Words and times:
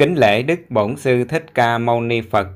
Kính 0.00 0.14
lễ 0.14 0.42
Đức 0.42 0.60
Bổn 0.68 0.96
Sư 0.96 1.24
Thích 1.24 1.44
Ca 1.54 1.78
Mâu 1.78 2.00
Ni 2.00 2.20
Phật, 2.20 2.46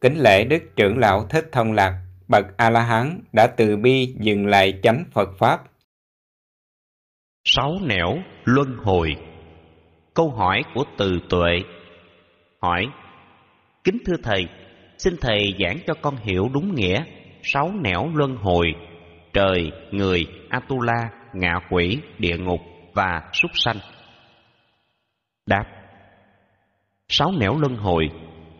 kính 0.00 0.14
lễ 0.18 0.44
Đức 0.44 0.62
Trưởng 0.76 0.98
Lão 0.98 1.26
Thích 1.30 1.44
Thông 1.52 1.72
Lạc, 1.72 2.02
bậc 2.28 2.44
A-la-hán 2.56 3.20
đã 3.32 3.46
từ 3.46 3.76
bi 3.76 4.14
dừng 4.20 4.46
lại 4.46 4.80
chánh 4.82 5.04
Phật 5.12 5.28
Pháp. 5.38 5.60
Sáu 7.44 7.72
nẻo 7.86 8.16
luân 8.44 8.76
hồi. 8.76 9.16
Câu 10.14 10.30
hỏi 10.30 10.62
của 10.74 10.84
từ 10.98 11.18
tuệ. 11.30 11.62
Hỏi 12.60 12.86
Kính 13.84 13.98
thưa 14.06 14.16
Thầy, 14.22 14.46
xin 14.98 15.14
Thầy 15.20 15.54
giảng 15.60 15.78
cho 15.86 15.94
con 16.02 16.16
hiểu 16.16 16.48
đúng 16.54 16.74
nghĩa 16.74 17.04
Sáu 17.42 17.72
nẻo 17.82 18.10
luân 18.14 18.36
hồi 18.36 18.66
Trời, 19.32 19.72
người, 19.90 20.26
Atula, 20.48 21.10
ngạ 21.32 21.54
quỷ, 21.70 21.98
địa 22.18 22.36
ngục 22.38 22.60
và 22.94 23.22
súc 23.32 23.50
sanh. 23.54 23.78
Đáp 25.46 25.81
Sáu 27.14 27.32
nẻo 27.38 27.58
luân 27.58 27.76
hồi. 27.76 28.10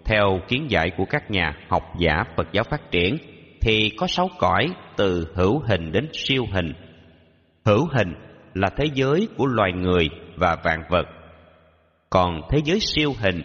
Theo 0.05 0.41
kiến 0.49 0.67
giải 0.69 0.91
của 0.97 1.05
các 1.05 1.31
nhà 1.31 1.57
học 1.69 1.83
giả 1.99 2.25
Phật 2.37 2.49
giáo 2.53 2.65
phát 2.65 2.91
triển, 2.91 3.19
Thì 3.61 3.91
có 3.99 4.07
sáu 4.07 4.29
cõi 4.39 4.69
từ 4.97 5.33
hữu 5.35 5.59
hình 5.59 5.93
đến 5.93 6.09
siêu 6.13 6.45
hình. 6.53 6.73
Hữu 7.65 7.87
hình 7.93 8.15
là 8.55 8.71
thế 8.77 8.85
giới 8.95 9.29
của 9.37 9.47
loài 9.47 9.73
người 9.73 10.09
và 10.37 10.57
vạn 10.65 10.83
vật. 10.91 11.07
Còn 12.11 12.41
thế 12.51 12.59
giới 12.65 12.81
siêu 12.81 13.13
hình 13.19 13.43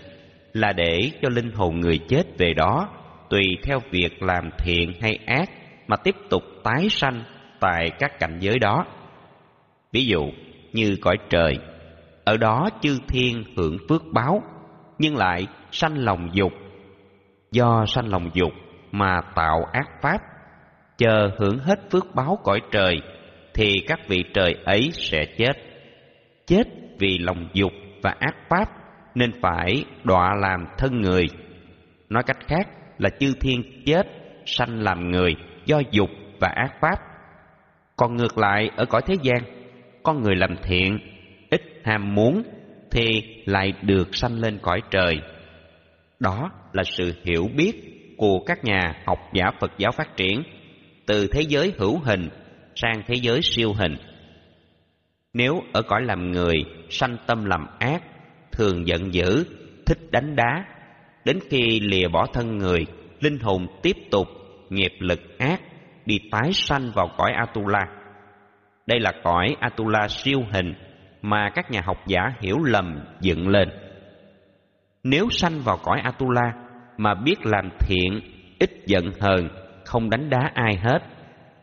là 0.54 0.74
để 0.74 1.12
cho 1.22 1.30
linh 1.30 1.52
hồn 1.52 1.80
người 1.80 1.98
chết 1.98 2.24
về 2.38 2.54
đó, 2.54 2.90
Tùy 3.30 3.44
theo 3.64 3.80
việc 3.92 4.24
làm 4.24 4.50
thiện 4.58 4.94
hay 5.02 5.20
ác 5.26 5.50
Mà 5.88 5.96
tiếp 5.96 6.16
tục 6.30 6.44
tái 6.64 6.90
sanh 6.90 7.24
tại 7.60 7.90
các 8.00 8.20
cảnh 8.20 8.38
giới 8.40 8.60
đó. 8.60 8.86
Ví 9.92 10.06
dụ 10.06 10.32
như 10.74 10.98
cõi 11.02 11.18
trời, 11.30 11.58
Ở 12.24 12.38
đó 12.38 12.70
chư 12.82 13.00
thiên 13.08 13.44
hưởng 13.58 13.78
phước 13.90 14.04
báo 14.14 14.44
nhưng 15.00 15.16
lại 15.16 15.48
sanh 15.72 15.98
lòng 15.98 16.30
dục. 16.34 16.54
Do 17.52 17.86
sanh 17.88 18.10
lòng 18.10 18.30
dục 18.34 18.52
mà 18.92 19.22
tạo 19.36 19.66
ác 19.74 19.88
pháp, 20.02 20.22
chờ 20.98 21.30
hưởng 21.38 21.60
hết 21.60 21.80
phước 21.92 22.06
báo 22.16 22.40
cõi 22.44 22.62
trời, 22.72 23.02
thì 23.54 23.74
các 23.88 24.00
vị 24.08 24.24
trời 24.34 24.56
ấy 24.66 24.90
sẽ 24.94 25.26
chết. 25.38 25.54
Chết 26.48 26.64
vì 27.00 27.18
lòng 27.18 27.50
dục 27.54 27.72
và 28.04 28.16
ác 28.20 28.36
pháp 28.50 28.70
nên 29.16 29.32
phải 29.42 29.86
đọa 30.04 30.34
làm 30.42 30.66
thân 30.78 31.02
người. 31.02 31.26
Nói 32.10 32.24
cách 32.24 32.48
khác 32.48 32.68
là 32.98 33.10
chư 33.20 33.34
thiên 33.40 33.84
chết 33.86 34.08
sanh 34.46 34.82
làm 34.82 35.12
người 35.12 35.36
do 35.66 35.82
dục 35.92 36.10
và 36.40 36.48
ác 36.48 36.74
pháp. 36.82 37.00
Còn 37.96 38.16
ngược 38.16 38.38
lại 38.38 38.70
ở 38.76 38.86
cõi 38.86 39.02
thế 39.06 39.16
gian, 39.22 39.38
con 40.04 40.22
người 40.24 40.36
làm 40.36 40.56
thiện, 40.64 41.00
ít 41.50 41.62
ham 41.84 42.16
muốn 42.16 42.44
thì 42.92 43.22
lại 43.46 43.74
được 43.82 44.16
sanh 44.16 44.40
lên 44.40 44.60
cõi 44.62 44.82
trời. 44.92 45.22
Đó 46.20 46.52
là 46.74 46.84
sự 46.84 47.14
hiểu 47.24 47.50
biết 47.56 47.74
của 48.18 48.40
các 48.46 48.64
nhà 48.64 49.04
học 49.06 49.20
giả 49.34 49.46
Phật 49.60 49.72
giáo 49.78 49.92
phát 49.92 50.18
triển 50.18 50.44
từ 51.06 51.28
thế 51.28 51.42
giới 51.42 51.74
hữu 51.78 52.00
hình 52.00 52.30
sang 52.76 53.02
thế 53.08 53.16
giới 53.16 53.42
siêu 53.42 53.74
hình. 53.74 53.96
Nếu 55.34 55.62
ở 55.74 55.82
cõi 55.82 56.02
làm 56.02 56.32
người 56.32 56.56
sanh 56.90 57.18
tâm 57.28 57.46
làm 57.46 57.66
ác, 57.80 58.04
thường 58.52 58.88
giận 58.88 59.14
dữ, 59.14 59.46
thích 59.86 60.12
đánh 60.12 60.36
đá, 60.36 60.66
đến 61.26 61.40
khi 61.50 61.80
lìa 61.80 62.08
bỏ 62.08 62.26
thân 62.34 62.58
người, 62.58 62.86
linh 63.20 63.40
hồn 63.40 63.68
tiếp 63.84 63.98
tục 64.12 64.28
nghiệp 64.70 64.94
lực 65.00 65.38
ác 65.38 65.62
đi 66.06 66.20
tái 66.32 66.54
sanh 66.54 66.92
vào 66.96 67.10
cõi 67.18 67.32
Atula. 67.32 67.86
Đây 68.86 69.00
là 69.00 69.12
cõi 69.24 69.56
Atula 69.60 70.08
siêu 70.08 70.40
hình 70.54 70.74
mà 71.22 71.50
các 71.56 71.72
nhà 71.72 71.82
học 71.86 71.98
giả 72.08 72.22
hiểu 72.42 72.58
lầm 72.64 73.00
dựng 73.22 73.48
lên. 73.48 73.70
Nếu 75.04 75.28
sanh 75.32 75.60
vào 75.64 75.78
cõi 75.84 76.00
Atula 76.04 76.54
mà 76.98 77.14
biết 77.16 77.46
làm 77.46 77.70
thiện, 77.80 78.22
ít 78.60 78.72
giận 78.86 79.12
hờn, 79.20 79.50
không 79.86 80.10
đánh 80.10 80.30
đá 80.30 80.52
ai 80.54 80.76
hết, 80.76 81.00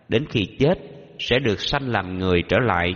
đến 0.08 0.24
khi 0.30 0.46
chết 0.58 0.74
sẽ 1.18 1.38
được 1.38 1.60
sanh 1.60 1.88
làm 1.88 2.18
người 2.18 2.42
trở 2.48 2.58
lại. 2.58 2.94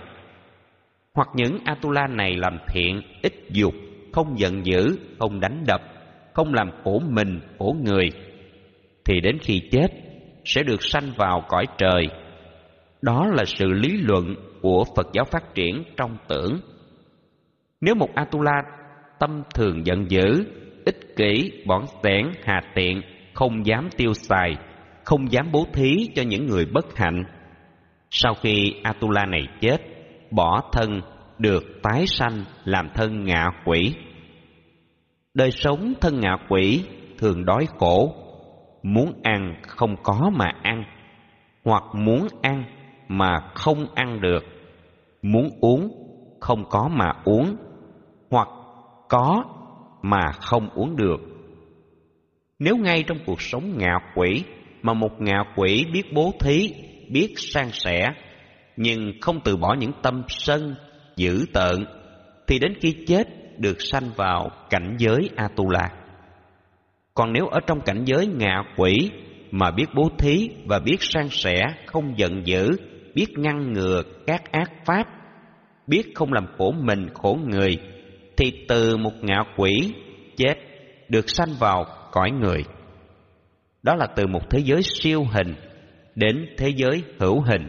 Hoặc 1.15 1.29
những 1.35 1.59
Atula 1.65 2.07
này 2.07 2.37
làm 2.37 2.59
thiện, 2.69 3.03
ít 3.23 3.33
dục, 3.51 3.75
không 4.13 4.39
giận 4.39 4.67
dữ, 4.67 4.99
không 5.19 5.41
đánh 5.41 5.65
đập, 5.67 5.81
không 6.33 6.55
làm 6.55 6.71
khổ 6.85 7.03
mình, 7.11 7.41
khổ 7.59 7.77
người, 7.83 8.11
thì 9.05 9.21
đến 9.21 9.39
khi 9.39 9.63
chết 9.71 9.89
sẽ 10.45 10.63
được 10.63 10.83
sanh 10.83 11.13
vào 11.17 11.45
cõi 11.49 11.67
trời. 11.79 12.09
Đó 13.03 13.27
là 13.27 13.45
sự 13.45 13.67
lý 13.67 13.97
luận 13.97 14.35
của 14.63 14.85
Phật 14.97 15.07
giáo 15.13 15.25
phát 15.25 15.55
triển 15.55 15.83
trong 15.97 16.17
tưởng. 16.29 16.61
Nếu 17.81 17.95
một 17.95 18.09
Atula 18.15 18.63
tâm 19.19 19.43
thường 19.55 19.87
giận 19.87 20.11
dữ, 20.11 20.45
ích 20.87 21.17
kỷ, 21.17 21.53
bỏn 21.67 21.83
xẻn, 22.03 22.33
hà 22.45 22.61
tiện, 22.75 23.03
không 23.35 23.67
dám 23.67 23.89
tiêu 23.97 24.13
xài, 24.13 24.57
không 25.05 25.33
dám 25.33 25.53
bố 25.53 25.67
thí 25.73 26.09
cho 26.15 26.23
những 26.23 26.47
người 26.47 26.67
bất 26.67 26.97
hạnh. 26.97 27.25
Sau 28.11 28.35
khi 28.35 28.75
Atula 28.83 29.27
này 29.27 29.43
chết, 29.61 29.79
bỏ 30.31 30.71
thân 30.73 31.01
được 31.39 31.65
tái 31.83 32.07
sanh 32.07 32.45
làm 32.65 32.89
thân 32.95 33.25
ngạ 33.25 33.47
quỷ. 33.65 33.95
Đời 35.35 35.51
sống 35.51 35.95
thân 36.01 36.21
ngạ 36.21 36.37
quỷ 36.49 36.85
thường 37.19 37.45
đói 37.45 37.67
khổ, 37.79 38.15
muốn 38.83 39.13
ăn 39.23 39.55
không 39.67 39.97
có 40.03 40.31
mà 40.35 40.53
ăn, 40.63 40.85
hoặc 41.65 41.83
muốn 41.95 42.29
ăn 42.43 42.65
mà 43.09 43.41
không 43.55 43.87
ăn 43.95 44.21
được, 44.21 44.45
muốn 45.23 45.51
uống 45.61 45.89
không 46.41 46.65
có 46.71 46.89
mà 46.93 47.13
uống, 47.25 47.57
hoặc 48.31 48.49
có 49.09 49.45
mà 50.03 50.33
không 50.33 50.69
uống 50.75 50.97
được. 50.97 51.21
Nếu 52.59 52.77
ngay 52.77 53.05
trong 53.07 53.19
cuộc 53.27 53.41
sống 53.41 53.79
ngạ 53.79 53.95
quỷ 54.15 54.43
mà 54.83 54.95
một 54.95 55.21
ngạ 55.21 55.39
quỷ 55.57 55.87
biết 55.93 56.13
bố 56.15 56.33
thí, 56.41 56.75
biết 57.11 57.35
san 57.37 57.71
sẻ, 57.73 58.07
nhưng 58.77 59.13
không 59.21 59.41
từ 59.45 59.57
bỏ 59.57 59.75
những 59.75 59.93
tâm 60.03 60.23
sân, 60.29 60.75
dữ 61.17 61.47
tợn, 61.53 61.87
thì 62.47 62.59
đến 62.59 62.75
khi 62.81 63.05
chết 63.07 63.29
được 63.59 63.77
sanh 63.81 64.11
vào 64.17 64.51
cảnh 64.71 64.97
giới 64.99 65.31
Atula. 65.37 65.91
Còn 67.15 67.33
nếu 67.33 67.47
ở 67.47 67.61
trong 67.67 67.81
cảnh 67.81 68.05
giới 68.05 68.27
ngạ 68.27 68.63
quỷ 68.77 69.11
mà 69.51 69.71
biết 69.71 69.87
bố 69.95 70.09
thí 70.19 70.51
và 70.67 70.79
biết 70.79 70.97
san 71.01 71.29
sẻ, 71.29 71.67
không 71.87 72.19
giận 72.19 72.47
dữ, 72.47 72.77
biết 73.15 73.27
ngăn 73.39 73.73
ngừa 73.73 74.03
các 74.27 74.53
ác 74.53 74.71
pháp, 74.85 75.05
biết 75.87 76.03
không 76.15 76.33
làm 76.33 76.47
khổ 76.59 76.73
mình 76.73 77.09
khổ 77.15 77.39
người, 77.47 77.79
thì 78.37 78.65
từ 78.69 78.97
một 78.97 79.13
ngạ 79.23 79.39
quỷ 79.57 79.95
chết 80.37 80.55
được 81.09 81.31
sanh 81.31 81.49
vào 81.59 81.85
cõi 82.13 82.31
người. 82.31 82.65
Đó 83.83 83.95
là 83.95 84.07
từ 84.17 84.27
một 84.27 84.51
thế 84.51 84.59
giới 84.59 84.83
siêu 84.83 85.25
hình 85.33 85.55
đến 86.15 86.47
thế 86.59 86.69
giới 86.77 87.03
hữu 87.19 87.41
hình 87.41 87.69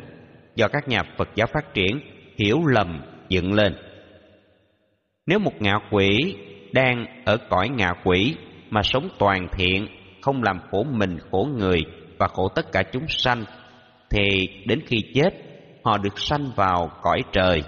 do 0.56 0.68
các 0.68 0.88
nhà 0.88 1.04
Phật 1.18 1.30
giáo 1.36 1.48
phát 1.54 1.74
triển 1.74 2.00
hiểu 2.38 2.58
lầm 2.66 3.02
dựng 3.30 3.54
lên. 3.54 3.76
Nếu 5.26 5.40
một 5.40 5.62
ngạ 5.62 5.80
quỷ 5.92 6.36
đang 6.74 7.06
ở 7.26 7.38
cõi 7.50 7.70
ngạ 7.70 7.94
quỷ 8.04 8.36
mà 8.70 8.82
sống 8.84 9.10
toàn 9.20 9.48
thiện, 9.52 9.88
không 10.22 10.44
làm 10.44 10.60
khổ 10.72 10.84
mình 10.84 11.18
khổ 11.32 11.48
người 11.58 11.84
và 12.18 12.28
khổ 12.28 12.50
tất 12.56 12.72
cả 12.72 12.84
chúng 12.92 13.06
sanh, 13.08 13.44
thì 14.10 14.50
đến 14.66 14.80
khi 14.86 14.98
chết 15.14 15.30
họ 15.84 15.98
được 15.98 16.20
sanh 16.20 16.52
vào 16.56 16.92
cõi 17.02 17.22
trời. 17.32 17.64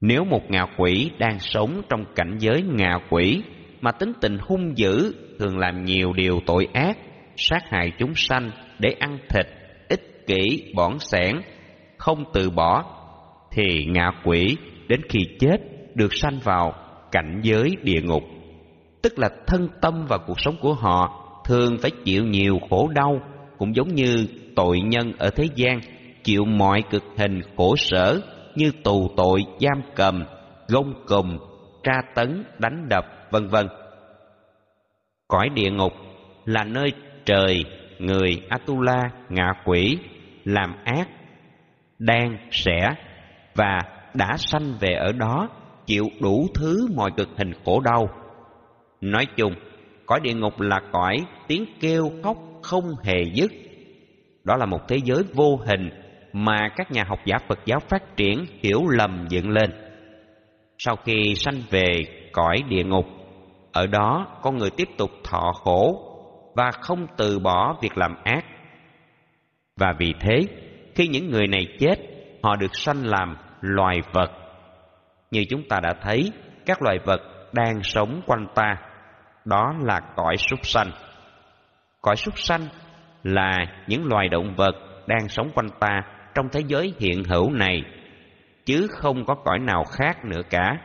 Nếu 0.00 0.24
một 0.24 0.50
ngạ 0.50 0.66
quỷ 0.78 1.10
đang 1.18 1.38
sống 1.38 1.82
trong 1.88 2.04
cảnh 2.14 2.36
giới 2.38 2.62
ngạ 2.62 2.98
quỷ 3.10 3.42
mà 3.80 3.92
tính 3.92 4.12
tình 4.20 4.38
hung 4.40 4.78
dữ, 4.78 5.12
thường 5.38 5.58
làm 5.58 5.84
nhiều 5.84 6.12
điều 6.12 6.40
tội 6.46 6.68
ác, 6.72 6.98
sát 7.36 7.62
hại 7.70 7.92
chúng 7.98 8.12
sanh 8.14 8.50
để 8.78 8.94
ăn 8.98 9.18
thịt, 9.28 9.46
ích 9.88 10.26
kỷ, 10.26 10.72
bỏn 10.74 10.98
sẻn, 10.98 11.36
không 11.98 12.24
từ 12.32 12.50
bỏ, 12.50 12.84
thì 13.52 13.84
ngạ 13.84 14.10
quỷ 14.24 14.56
đến 14.88 15.00
khi 15.08 15.18
chết 15.38 15.56
được 15.94 16.14
sanh 16.14 16.38
vào 16.44 16.72
cảnh 17.12 17.40
giới 17.42 17.70
địa 17.82 18.00
ngục. 18.02 18.22
Tức 19.02 19.18
là 19.18 19.28
thân 19.46 19.68
tâm 19.80 20.06
và 20.08 20.18
cuộc 20.18 20.40
sống 20.40 20.56
của 20.60 20.74
họ 20.74 21.22
thường 21.44 21.76
phải 21.82 21.90
chịu 22.04 22.24
nhiều 22.24 22.58
khổ 22.70 22.88
đau, 22.94 23.20
cũng 23.58 23.76
giống 23.76 23.94
như 23.94 24.26
tội 24.56 24.80
nhân 24.80 25.12
ở 25.18 25.30
thế 25.30 25.44
gian 25.54 25.80
chịu 26.24 26.44
mọi 26.44 26.82
cực 26.90 27.02
hình 27.16 27.40
khổ 27.56 27.76
sở 27.76 28.20
như 28.54 28.72
tù 28.84 29.10
tội, 29.16 29.44
giam 29.60 29.82
cầm, 29.94 30.24
gông 30.68 30.94
cùm, 31.06 31.38
tra 31.82 32.02
tấn, 32.14 32.44
đánh 32.58 32.88
đập, 32.88 33.04
vân 33.30 33.48
vân. 33.48 33.68
Cõi 35.28 35.48
địa 35.54 35.70
ngục 35.70 35.92
là 36.44 36.64
nơi 36.64 36.92
trời, 37.24 37.64
người 37.98 38.42
Atula, 38.48 39.10
ngạ 39.28 39.52
quỷ, 39.64 39.98
làm 40.44 40.74
ác, 40.84 41.08
đang, 41.98 42.38
sẽ 42.50 42.94
và 43.54 43.80
đã 44.14 44.36
sanh 44.36 44.74
về 44.80 44.92
ở 44.92 45.12
đó 45.12 45.48
chịu 45.86 46.04
đủ 46.20 46.46
thứ 46.54 46.88
mọi 46.96 47.10
cực 47.16 47.28
hình 47.36 47.52
khổ 47.64 47.80
đau. 47.80 48.08
Nói 49.00 49.26
chung, 49.36 49.54
cõi 50.06 50.20
địa 50.22 50.34
ngục 50.34 50.60
là 50.60 50.80
cõi 50.92 51.16
tiếng 51.48 51.64
kêu 51.80 52.10
khóc 52.22 52.36
không 52.62 52.94
hề 53.02 53.24
dứt. 53.34 53.52
Đó 54.46 54.56
là 54.56 54.66
một 54.66 54.88
thế 54.88 54.96
giới 55.04 55.22
vô 55.34 55.56
hình 55.66 55.90
mà 56.32 56.68
các 56.76 56.90
nhà 56.90 57.04
học 57.08 57.18
giả 57.24 57.38
Phật 57.48 57.58
giáo 57.64 57.80
phát 57.80 58.16
triển 58.16 58.44
hiểu 58.62 58.88
lầm 58.88 59.26
dựng 59.28 59.50
lên. 59.50 59.70
Sau 60.78 60.96
khi 60.96 61.34
sanh 61.34 61.54
về 61.70 61.92
cõi 62.32 62.62
địa 62.68 62.84
ngục 62.84 63.06
Ở 63.72 63.86
đó 63.86 64.26
con 64.42 64.56
người 64.56 64.70
tiếp 64.70 64.88
tục 64.98 65.10
thọ 65.24 65.52
khổ 65.52 66.02
và 66.54 66.70
không 66.70 67.06
từ 67.16 67.38
bỏ 67.38 67.76
việc 67.82 67.98
làm 67.98 68.16
ác. 68.24 68.44
Và 69.76 69.94
vì 69.98 70.14
thế, 70.20 70.40
khi 70.94 71.08
những 71.08 71.30
người 71.30 71.46
này 71.46 71.66
chết, 71.78 71.96
họ 72.42 72.56
được 72.56 72.74
sanh 72.76 73.06
làm 73.06 73.36
loài 73.60 74.00
vật. 74.12 74.30
Như 75.30 75.44
chúng 75.50 75.68
ta 75.68 75.80
đã 75.82 75.94
thấy, 76.02 76.32
các 76.66 76.82
loài 76.82 76.98
vật 77.04 77.20
đang 77.52 77.82
sống 77.82 78.20
quanh 78.26 78.46
ta, 78.54 78.76
đó 79.44 79.74
là 79.82 80.00
cõi 80.16 80.36
súc 80.36 80.66
sanh. 80.66 80.90
Cõi 82.00 82.16
súc 82.16 82.38
sanh 82.38 82.60
là 83.26 83.66
những 83.86 84.06
loài 84.06 84.28
động 84.28 84.54
vật 84.56 84.74
đang 85.06 85.28
sống 85.28 85.50
quanh 85.54 85.68
ta 85.80 86.00
trong 86.34 86.48
thế 86.52 86.60
giới 86.66 86.94
hiện 86.98 87.24
hữu 87.24 87.50
này, 87.50 87.82
chứ 88.64 88.86
không 88.90 89.24
có 89.24 89.34
cõi 89.34 89.58
nào 89.58 89.84
khác 89.84 90.24
nữa 90.24 90.40
cả. 90.50 90.76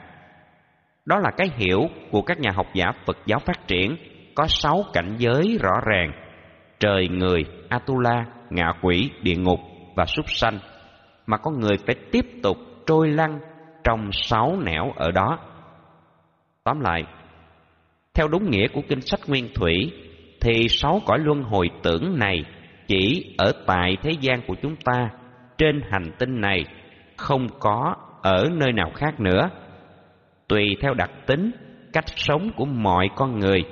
Đó 1.06 1.20
là 1.20 1.32
cái 1.38 1.48
hiểu 1.56 1.82
của 2.12 2.22
các 2.22 2.40
nhà 2.40 2.50
học 2.56 2.68
giả 2.74 2.92
Phật 3.06 3.18
giáo 3.26 3.40
phát 3.40 3.68
triển 3.68 3.96
có 4.36 4.48
sáu 4.48 4.84
cảnh 4.94 5.16
giới 5.18 5.58
rõ 5.62 5.74
ràng. 5.86 6.12
Trời 6.80 7.08
người, 7.08 7.46
Atula, 7.70 8.26
ngạ 8.50 8.74
quỷ, 8.82 9.10
địa 9.22 9.36
ngục 9.36 9.60
và 9.96 10.06
súc 10.06 10.26
sanh 10.30 10.60
mà 11.26 11.38
con 11.38 11.60
người 11.60 11.78
phải 11.86 11.96
tiếp 12.12 12.26
tục 12.44 12.58
trôi 12.86 13.10
lăn 13.10 13.40
trong 13.84 14.10
sáu 14.12 14.60
nẻo 14.66 14.92
ở 14.96 15.12
đó. 15.12 15.40
Tóm 16.64 16.80
lại, 16.80 17.04
theo 18.14 18.28
đúng 18.28 18.52
nghĩa 18.52 18.68
của 18.74 18.82
kinh 18.90 19.02
sách 19.02 19.20
Nguyên 19.28 19.50
Thủy, 19.56 19.92
thì 20.42 20.68
sáu 20.70 21.02
cõi 21.06 21.20
luân 21.20 21.44
hồi 21.44 21.70
tưởng 21.84 22.20
này 22.20 22.44
chỉ 22.88 23.36
ở 23.38 23.52
tại 23.68 23.98
thế 24.02 24.12
gian 24.22 24.42
của 24.48 24.56
chúng 24.62 24.76
ta, 24.76 25.10
trên 25.58 25.82
hành 25.90 26.12
tinh 26.20 26.42
này, 26.42 26.66
không 27.18 27.48
có 27.60 27.96
ở 28.22 28.50
nơi 28.52 28.72
nào 28.74 28.92
khác 28.96 29.20
nữa. 29.20 29.50
Tùy 30.48 30.78
theo 30.82 30.94
đặc 30.94 31.12
tính, 31.26 31.52
cách 31.94 32.06
sống 32.08 32.52
của 32.56 32.66
mọi 32.66 33.10
con 33.16 33.40
người 33.40 33.64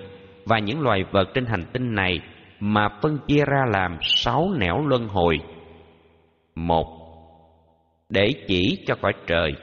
và 0.46 0.60
những 0.60 0.82
loài 0.82 1.04
vật 1.12 1.28
trên 1.34 1.46
hành 1.46 1.64
tinh 1.74 1.96
này 1.96 2.20
mà 2.60 2.90
phân 3.02 3.18
chia 3.28 3.46
ra 3.46 3.66
làm 3.74 3.98
sáu 4.02 4.50
nẻo 4.58 4.88
luân 4.88 5.08
hồi. 5.08 5.40
Một, 6.56 6.88
để 8.10 8.28
chỉ 8.48 8.84
cho 8.88 8.96
cõi 9.02 9.14
trời, 9.28 9.54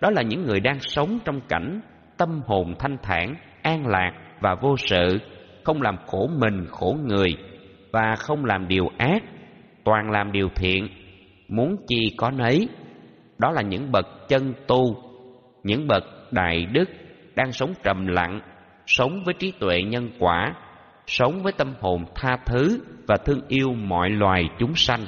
đó 0.00 0.10
là 0.10 0.22
những 0.22 0.44
người 0.44 0.60
đang 0.60 0.80
sống 0.80 1.18
trong 1.24 1.40
cảnh 1.48 1.80
tâm 2.16 2.40
hồn 2.46 2.74
thanh 2.78 2.96
thản, 3.02 3.34
an 3.62 3.86
lạc 3.86 4.12
và 4.40 4.54
vô 4.54 4.76
sự, 4.76 5.18
không 5.64 5.82
làm 5.82 5.96
khổ 6.06 6.30
mình 6.38 6.66
khổ 6.70 6.96
người 7.04 7.36
và 7.92 8.14
không 8.18 8.44
làm 8.44 8.68
điều 8.68 8.90
ác, 8.98 9.22
toàn 9.84 10.10
làm 10.10 10.32
điều 10.32 10.48
thiện, 10.54 10.88
muốn 11.48 11.76
chi 11.88 12.14
có 12.16 12.30
nấy. 12.30 12.68
Đó 13.38 13.50
là 13.50 13.62
những 13.62 13.92
bậc 13.92 14.06
chân 14.28 14.54
tu, 14.66 15.02
những 15.62 15.86
bậc 15.86 16.04
đại 16.30 16.66
đức 16.66 16.88
đang 17.34 17.52
sống 17.52 17.72
trầm 17.82 18.06
lặng, 18.06 18.40
sống 18.86 19.22
với 19.24 19.34
trí 19.38 19.52
tuệ 19.60 19.82
nhân 19.82 20.10
quả, 20.18 20.54
sống 21.06 21.42
với 21.42 21.52
tâm 21.52 21.74
hồn 21.80 22.04
tha 22.14 22.36
thứ 22.46 22.80
và 23.06 23.16
thương 23.24 23.40
yêu 23.48 23.74
mọi 23.74 24.10
loài 24.10 24.48
chúng 24.58 24.74
sanh. 24.74 25.00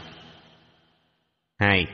Hai, 1.59 1.87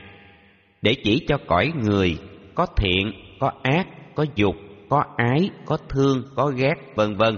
để 0.81 0.95
chỉ 1.03 1.25
cho 1.27 1.37
cõi 1.47 1.71
người 1.75 2.17
có 2.55 2.65
thiện, 2.65 3.11
có 3.39 3.51
ác, 3.63 3.87
có 4.15 4.25
dục, 4.35 4.55
có 4.89 5.03
ái, 5.17 5.49
có 5.65 5.77
thương, 5.89 6.23
có 6.35 6.51
ghét, 6.55 6.75
vân 6.95 7.15
vân. 7.15 7.37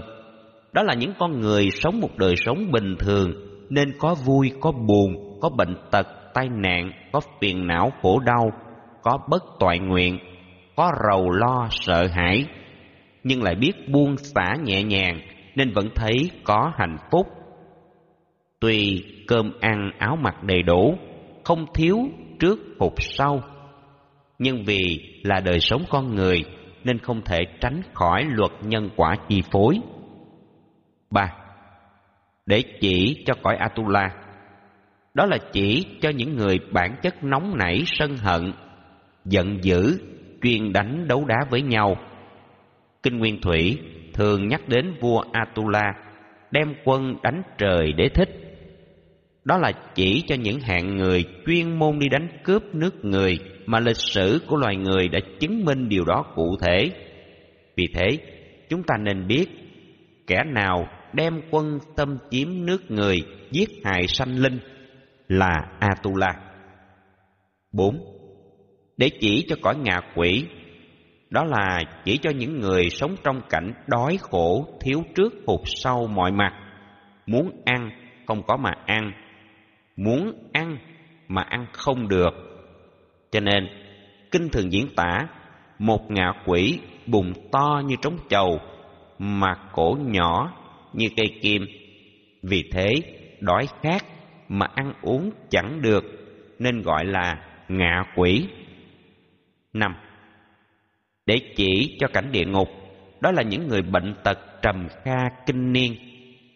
Đó 0.76 0.82
là 0.82 0.94
những 0.94 1.12
con 1.18 1.40
người 1.40 1.70
sống 1.70 2.00
một 2.00 2.16
đời 2.16 2.34
sống 2.36 2.70
bình 2.72 2.96
thường 2.98 3.32
nên 3.70 3.92
có 3.98 4.14
vui, 4.24 4.52
có 4.60 4.72
buồn, 4.72 5.38
có 5.40 5.48
bệnh 5.48 5.76
tật, 5.90 6.06
tai 6.34 6.48
nạn, 6.48 6.90
có 7.12 7.20
phiền 7.40 7.66
não 7.66 7.92
khổ 8.02 8.18
đau, 8.18 8.52
có 9.02 9.18
bất 9.28 9.42
toại 9.60 9.78
nguyện, 9.78 10.18
có 10.76 10.92
rầu 11.10 11.30
lo 11.30 11.68
sợ 11.70 12.06
hãi, 12.06 12.44
nhưng 13.24 13.42
lại 13.42 13.54
biết 13.54 13.72
buông 13.88 14.16
xả 14.16 14.56
nhẹ 14.64 14.82
nhàng 14.82 15.20
nên 15.54 15.72
vẫn 15.72 15.88
thấy 15.94 16.14
có 16.44 16.72
hạnh 16.78 16.96
phúc. 17.10 17.26
Tuy 18.60 19.04
cơm 19.26 19.52
ăn 19.60 19.90
áo 19.98 20.16
mặc 20.20 20.42
đầy 20.42 20.62
đủ, 20.62 20.94
không 21.44 21.66
thiếu 21.74 21.98
trước 22.38 22.58
hụt 22.78 22.92
sau, 22.98 23.40
nhưng 24.38 24.64
vì 24.64 25.00
là 25.22 25.40
đời 25.40 25.60
sống 25.60 25.82
con 25.90 26.14
người 26.14 26.44
nên 26.84 26.98
không 26.98 27.20
thể 27.24 27.38
tránh 27.60 27.80
khỏi 27.94 28.24
luật 28.28 28.52
nhân 28.62 28.90
quả 28.96 29.16
chi 29.28 29.42
phối 29.52 29.80
ba 31.10 31.32
Để 32.46 32.62
chỉ 32.80 33.24
cho 33.26 33.34
cõi 33.42 33.56
Atula, 33.56 34.10
đó 35.14 35.26
là 35.26 35.38
chỉ 35.52 35.86
cho 36.00 36.10
những 36.10 36.36
người 36.36 36.58
bản 36.72 36.96
chất 37.02 37.24
nóng 37.24 37.56
nảy 37.58 37.82
sân 37.86 38.16
hận, 38.16 38.52
giận 39.24 39.58
dữ, 39.62 39.98
chuyên 40.42 40.72
đánh 40.72 41.08
đấu 41.08 41.24
đá 41.24 41.36
với 41.50 41.62
nhau. 41.62 41.96
Kinh 43.02 43.18
Nguyên 43.18 43.40
Thủy 43.40 43.78
thường 44.14 44.48
nhắc 44.48 44.68
đến 44.68 44.94
vua 45.00 45.24
Atula 45.32 45.92
đem 46.50 46.74
quân 46.84 47.16
đánh 47.22 47.42
trời 47.58 47.92
để 47.92 48.08
thích. 48.08 48.28
Đó 49.44 49.58
là 49.58 49.72
chỉ 49.94 50.22
cho 50.26 50.34
những 50.34 50.60
hạng 50.60 50.96
người 50.96 51.24
chuyên 51.46 51.78
môn 51.78 51.98
đi 51.98 52.08
đánh 52.08 52.28
cướp 52.44 52.74
nước 52.74 53.04
người 53.04 53.38
mà 53.66 53.80
lịch 53.80 53.96
sử 53.96 54.40
của 54.48 54.56
loài 54.56 54.76
người 54.76 55.08
đã 55.08 55.18
chứng 55.40 55.64
minh 55.64 55.88
điều 55.88 56.04
đó 56.04 56.24
cụ 56.34 56.56
thể. 56.60 56.90
Vì 57.76 57.84
thế, 57.94 58.18
chúng 58.68 58.82
ta 58.82 58.94
nên 58.96 59.26
biết 59.26 59.46
kẻ 60.26 60.44
nào 60.46 60.88
đem 61.12 61.40
quân 61.50 61.78
tâm 61.96 62.18
chiếm 62.30 62.66
nước 62.66 62.90
người, 62.90 63.16
giết 63.50 63.68
hại 63.84 64.06
sanh 64.06 64.38
linh 64.38 64.58
là 65.28 65.54
Atula. 65.80 66.34
4. 67.72 67.98
Để 68.96 69.10
chỉ 69.20 69.44
cho 69.48 69.56
cõi 69.62 69.76
ngạ 69.76 70.00
quỷ, 70.14 70.44
đó 71.30 71.44
là 71.44 71.80
chỉ 72.04 72.18
cho 72.18 72.30
những 72.30 72.60
người 72.60 72.90
sống 72.90 73.16
trong 73.24 73.40
cảnh 73.50 73.72
đói 73.86 74.18
khổ, 74.20 74.66
thiếu 74.80 75.02
trước 75.14 75.34
hụt 75.46 75.60
sau 75.64 76.06
mọi 76.06 76.32
mặt, 76.32 76.52
muốn 77.26 77.62
ăn 77.64 77.90
không 78.26 78.42
có 78.46 78.56
mà 78.56 78.70
ăn, 78.86 79.12
muốn 79.96 80.48
ăn 80.52 80.78
mà 81.28 81.42
ăn 81.42 81.66
không 81.72 82.08
được. 82.08 82.34
Cho 83.30 83.40
nên, 83.40 83.68
kinh 84.30 84.48
thường 84.48 84.72
diễn 84.72 84.88
tả 84.96 85.28
một 85.78 86.10
ngạ 86.10 86.32
quỷ 86.46 86.78
bụng 87.06 87.32
to 87.52 87.82
như 87.86 87.96
trống 88.02 88.18
chầu, 88.28 88.60
mặt 89.18 89.58
cổ 89.72 89.98
nhỏ 90.00 90.52
như 90.92 91.06
cây 91.16 91.26
kim. 91.42 91.66
Vì 92.42 92.70
thế, 92.72 92.88
đói 93.40 93.66
khát 93.82 94.04
mà 94.48 94.66
ăn 94.74 94.92
uống 95.02 95.30
chẳng 95.50 95.82
được, 95.82 96.04
nên 96.58 96.82
gọi 96.82 97.04
là 97.04 97.34
ngạ 97.68 98.04
quỷ. 98.16 98.48
năm 99.72 99.94
Để 101.26 101.40
chỉ 101.56 101.96
cho 102.00 102.06
cảnh 102.12 102.32
địa 102.32 102.44
ngục, 102.44 102.68
đó 103.20 103.30
là 103.32 103.42
những 103.42 103.68
người 103.68 103.82
bệnh 103.82 104.14
tật 104.24 104.38
trầm 104.62 104.88
kha 105.04 105.28
kinh 105.46 105.72
niên, 105.72 105.96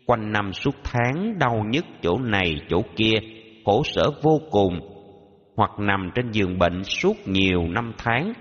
quanh 0.07 0.33
năm 0.33 0.53
suốt 0.53 0.75
tháng 0.85 1.39
đau 1.39 1.65
nhức 1.69 1.85
chỗ 2.03 2.19
này 2.19 2.55
chỗ 2.69 2.83
kia, 2.97 3.15
khổ 3.65 3.83
sở 3.85 4.11
vô 4.23 4.41
cùng, 4.51 4.81
hoặc 5.57 5.71
nằm 5.79 6.11
trên 6.15 6.31
giường 6.33 6.59
bệnh 6.59 6.85
suốt 6.85 7.17
nhiều 7.27 7.69
năm 7.69 7.93
tháng, 7.99 8.33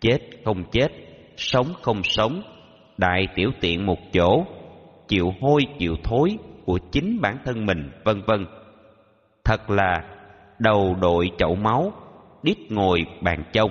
chết 0.00 0.18
không 0.44 0.64
chết, 0.72 0.88
sống 1.36 1.66
không 1.82 2.02
sống, 2.02 2.42
đại 2.98 3.28
tiểu 3.34 3.50
tiện 3.60 3.86
một 3.86 3.98
chỗ, 4.12 4.44
chịu 5.08 5.32
hôi 5.40 5.62
chịu 5.78 5.96
thối 6.04 6.38
của 6.64 6.78
chính 6.92 7.20
bản 7.20 7.38
thân 7.44 7.66
mình, 7.66 7.90
vân 8.04 8.22
vân. 8.26 8.46
Thật 9.44 9.70
là 9.70 10.04
đầu 10.58 10.96
đội 11.00 11.30
chậu 11.38 11.54
máu, 11.54 11.92
đít 12.42 12.58
ngồi 12.70 13.00
bàn 13.22 13.42
châu 13.52 13.70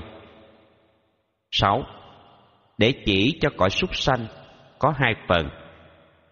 sáu 1.52 1.84
Để 2.78 2.94
chỉ 3.06 3.38
cho 3.42 3.50
cõi 3.58 3.70
súc 3.70 3.96
sanh 3.96 4.28
có 4.80 4.94
hai 4.98 5.14
phần. 5.28 5.50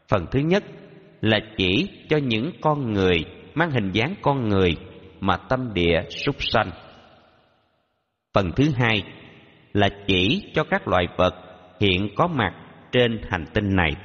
Phần 0.08 0.26
thứ 0.32 0.40
nhất 0.40 0.64
là 1.22 1.40
chỉ 1.58 1.90
cho 2.10 2.18
những 2.18 2.52
con 2.62 2.94
người 2.94 3.26
mang 3.54 3.72
hình 3.72 3.92
dáng 3.92 4.16
con 4.22 4.50
người 4.50 4.76
mà 5.20 5.38
tâm 5.38 5.74
địa 5.74 6.02
súc 6.10 6.36
sanh. 6.40 6.72
Phần 8.34 8.52
thứ 8.56 8.64
hai 8.76 9.04
là 9.74 9.90
chỉ 10.08 10.52
cho 10.54 10.64
các 10.64 10.88
loài 10.88 11.08
vật 11.18 11.34
hiện 11.80 12.10
có 12.16 12.28
mặt 12.28 12.63
trên 12.94 13.20
hành 13.30 13.46
tinh 13.54 13.76
này. 13.76 13.96